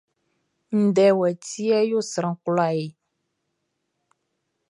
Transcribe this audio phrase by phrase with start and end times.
[0.83, 2.87] Ndɛ wɛtɛɛʼn yo sran kwlaa ye.